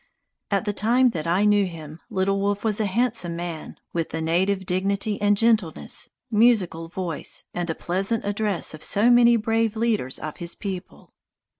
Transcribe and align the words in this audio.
At 0.49 0.65
the 0.65 0.73
time 0.73 1.11
that 1.11 1.27
I 1.27 1.45
knew 1.45 1.67
him, 1.67 1.99
Little 2.09 2.39
Wolf 2.41 2.63
was 2.63 2.79
a 2.81 2.87
handsome 2.87 3.35
man, 3.35 3.79
with 3.93 4.09
the 4.09 4.19
native 4.19 4.65
dignity 4.65 5.21
and 5.21 5.37
gentleness, 5.37 6.09
musical 6.31 6.87
voice, 6.87 7.43
and 7.53 7.71
pleasant 7.77 8.25
address 8.25 8.73
of 8.73 8.83
so 8.83 9.11
many 9.11 9.35
brave 9.35 9.75
leaders 9.75 10.17
of 10.17 10.37
his 10.37 10.55
people. 10.55 11.13